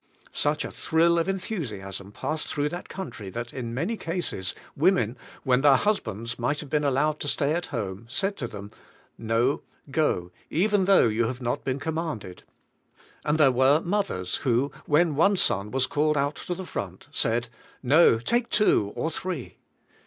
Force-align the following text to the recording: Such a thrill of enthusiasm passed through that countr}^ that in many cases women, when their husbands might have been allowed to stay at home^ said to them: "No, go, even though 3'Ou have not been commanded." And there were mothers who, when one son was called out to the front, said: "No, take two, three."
Such 0.31 0.65
a 0.65 0.71
thrill 0.71 1.19
of 1.19 1.29
enthusiasm 1.29 2.11
passed 2.11 2.47
through 2.47 2.69
that 2.69 2.89
countr}^ 2.89 3.31
that 3.33 3.53
in 3.53 3.71
many 3.71 3.95
cases 3.97 4.55
women, 4.75 5.15
when 5.43 5.61
their 5.61 5.75
husbands 5.75 6.39
might 6.39 6.59
have 6.59 6.71
been 6.71 6.83
allowed 6.83 7.19
to 7.19 7.27
stay 7.27 7.53
at 7.53 7.65
home^ 7.67 8.09
said 8.09 8.35
to 8.37 8.47
them: 8.47 8.71
"No, 9.19 9.61
go, 9.91 10.31
even 10.49 10.85
though 10.85 11.07
3'Ou 11.07 11.27
have 11.27 11.39
not 11.43 11.63
been 11.63 11.77
commanded." 11.79 12.41
And 13.23 13.37
there 13.37 13.51
were 13.51 13.79
mothers 13.79 14.37
who, 14.37 14.71
when 14.87 15.13
one 15.13 15.37
son 15.37 15.69
was 15.69 15.85
called 15.85 16.17
out 16.17 16.37
to 16.47 16.55
the 16.55 16.65
front, 16.65 17.07
said: 17.11 17.49
"No, 17.83 18.17
take 18.17 18.49
two, 18.49 18.95
three." 19.11 19.57